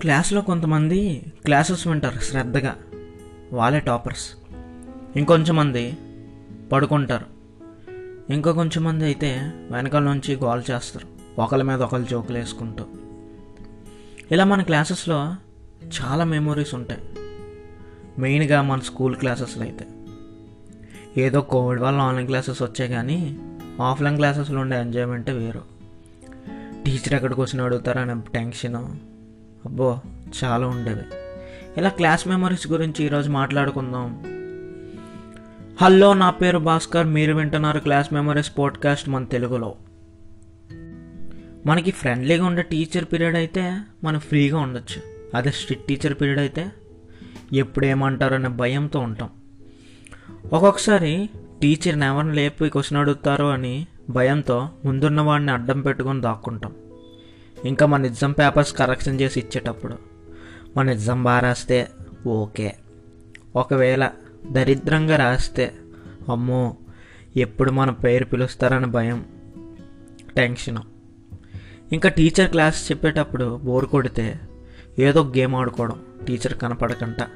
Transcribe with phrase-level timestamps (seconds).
[0.00, 2.76] క్లాస్లో కొంతమంది క్లాసెస్ వింటారు శ్రద్ధగా.
[3.52, 4.30] వాళ్ళే టాపర్స్.
[5.16, 5.96] ఇంకొంచెం మంది
[6.72, 7.26] పడుకుంటారు.
[8.32, 11.06] ఇంకా కొంచెం మంది అయితే వెనకాల నుంచి గోల్ చేస్తారు.
[11.40, 12.84] ఒకరి మీద ఒకరు జోకులు వేసుకుంటూ.
[14.32, 15.34] ఇలా మన క్లాసెస్లో
[16.02, 17.00] చాలా మెమొరీస్ ఉంటాయి.
[18.18, 19.86] మెయిన్గా మన స్కూల్ క్లాసెస్లో అయితే.
[21.16, 23.38] ఏదో కోవిడ్ వల్ల ఆన్లైన్ క్లాసెస్ వచ్చాయి కానీ
[23.82, 25.62] ఆఫ్లైన్ క్లాసెస్లో ఉండే ఎంజాయ్మెంటే వేరు.
[26.84, 28.76] టీచర్ ఎక్కడికి వచ్చిన అడుగుతారనే టెన్షన్
[29.66, 30.00] అబ్బో
[30.44, 31.02] చాలా ఉండేవి.
[31.78, 34.22] ఇలా క్లాస్ మెమరీస్ గురించి ఈరోజు మాట్లాడుకుందాం.
[35.82, 37.06] హలో నా పేరు భాస్కర్.
[37.06, 39.74] మీరు వింటున్నారు క్లాస్ మెమరీస్ పాడ్కాస్ట్ మన తెలుగులో.
[41.66, 45.02] మనకి ఫ్రెండ్లీగా ఉండే టీచర్ పీరియడ్ అయితే మనం ఫ్రీగా ఉండొచ్చు.
[45.34, 46.72] అదే స్ట్రిక్ట్ టీచర్ పీరియడ్ అయితే
[47.52, 49.28] ఎప్పుడు ఏమంటారనే భయంతో ఉంటాం.
[50.52, 51.30] ఒక్కొక్కసారి
[51.62, 56.72] టీచర్ని ఎవరిని లేపి క్వశ్చన్ అడుగుతారో అని భయంతో ముందున్న వాడిని అడ్డం పెట్టుకొని దాక్కుంటాం.
[57.64, 59.98] ఇంకా మన ఎగ్జామ్ పేపర్స్ కరెక్షన్ చేసి ఇచ్చేటప్పుడు
[60.76, 61.88] మన ఎగ్జామ్ బాగా రాస్తే
[62.26, 62.74] ఓకే.
[63.56, 64.10] ఒకవేళ
[64.50, 65.74] దరిద్రంగా రాస్తే
[66.30, 66.76] అమ్మో
[67.36, 69.24] ఎప్పుడు మన పేరు పిలుస్తారని భయం.
[70.36, 70.78] టెన్షన్.
[71.92, 74.40] ఇంకా టీచర్ క్లాస్ చెప్పేటప్పుడు బోర్ కొడితే
[74.98, 77.28] ఏదో గేమ్ ఆడుకోవడం టీచర్ కనపడకుండా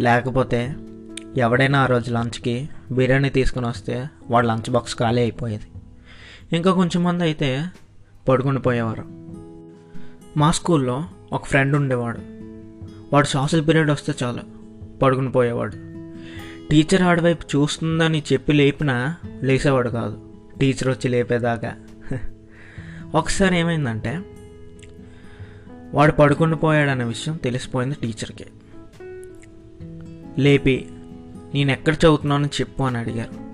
[0.00, 0.76] లేకపోతే
[1.36, 5.64] ఎవడైనా ఆ రోజు లంచ్కి బిర్యానీ తీసుకుని వస్తే వాడు లంచ్ బాక్స్ ఖాళీ అయిపోయేది.
[6.56, 7.64] ఇంకా కొంచెం మంది అయితే
[8.28, 9.25] పడుకుని పోయేవారు.
[10.36, 12.18] మా స్కూల్లో ఒక ఫ్రెండ్ ఉండేవాడు.
[13.12, 14.40] వాడు సోషల్ పీరియడ్ వస్తే చాలు
[14.98, 15.76] పడుకుని పోయేవాడు.
[16.70, 20.20] టీచర్ ఆడవైపు చూస్తుందని చెప్పి లేపినా లేచేవాడు కాదు.
[20.60, 21.72] టీచర్ వచ్చి లేపేదాకా.
[23.14, 24.20] ఒకసారి ఏమైందంటే
[25.94, 28.46] వాడు పడుకుని పోయాడన్న విషయం తెలిసిపోయింది టీచర్కి.
[30.38, 30.86] లేపి
[31.54, 33.46] నేను ఎక్కడ చదువుతున్నానని చెప్పు అని అడిగారు.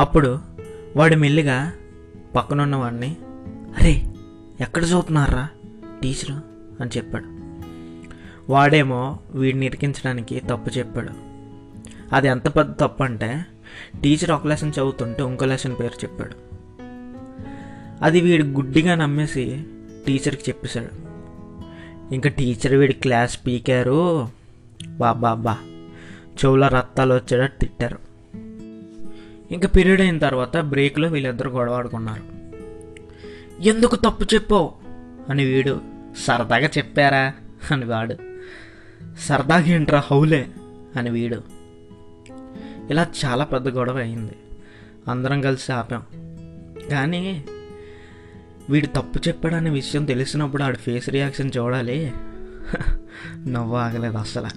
[0.00, 0.38] అప్పుడు
[0.96, 1.72] వాడు మెల్లిగా
[2.36, 3.16] పక్కనున్న వాడిని
[3.78, 4.02] అరే
[4.60, 5.48] ఎక్కడ చూపుతున్నారా
[6.02, 6.34] టీచరు
[6.80, 7.24] అని చెప్పాడు.
[8.52, 11.10] వాడేమో వీడిని ఇరికించడానికి తప్పు చెప్పాడు.
[12.14, 13.44] అది ఎంత పెద్ద తప్పు అంటే
[14.02, 16.34] టీచర్ ఒక లెసన్ చదువుతుంటే ఇంకో లెసన్ పేరు చెప్పాడు.
[18.02, 19.64] అది వీడు గుడ్డిగా నమ్మేసి
[20.06, 21.08] టీచర్కి చెప్పేశాడు.
[22.14, 24.28] ఇంకా టీచర్ వీడి క్లాస్ పీకారు.
[24.88, 25.56] బాబా బా
[26.44, 27.98] చెవుల రక్తాలు వచ్చేటట్టు తిట్టారు.
[29.54, 32.37] ఇంకా పీరియడ్ అయిన తర్వాత బ్రేక్లో వీళ్ళిద్దరు గొడవ ఆడుకున్నారు.
[33.60, 34.72] ఎందుకు తప్పు చెప్పావు
[35.30, 35.80] అని వీడు
[36.18, 37.32] సరదాగా చెప్పారా?
[37.70, 38.16] అని వాడు.
[39.20, 40.48] సరదాగా ఏంట్రా హౌలే?
[40.96, 41.42] అని వీడు.
[42.90, 44.32] ఇలా చాలా పెద్ద గొడవ అయింది.
[45.08, 46.02] అందరం కలిసి ఆపాం.
[46.90, 47.44] కానీ
[48.70, 52.12] వీడు తప్పు చెప్పాడనే విషయం తెలిసినప్పుడు ఆడి ఫేస్ రియాక్షన్ చూడాలి.
[53.46, 54.48] నవ్వు ఆగలేదు అసలు.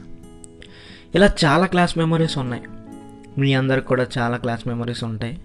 [1.16, 2.64] ఇలా చాలా క్లాస్ మెమరీస్ ఉన్నాయి.
[3.38, 5.42] మీ అందరికి కూడా చాలా క్లాస్ మెమరీస్ ఉంటాయి.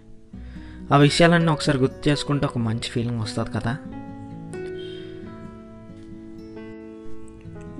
[0.93, 3.77] ఆ విషయాలన్నీ ఒకసారి గుర్తు చేసుకుంటే ఒక మంచి ఫీలింగ్ వస్తుంది కదా.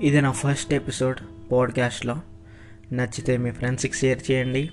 [0.01, 2.15] ఇది నా ఫస్ట్ ఎపిసోడ్ పాడ్కాస్ట్లో.
[2.93, 4.69] నచ్చితే మీ ఫ్రెండ్స్కి షేర్ చేయండి.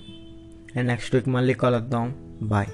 [0.77, 2.15] అండ్ నెక్స్ట్ వీక్ మళ్ళీ కలుద్దాం.
[2.43, 2.67] బాయ్.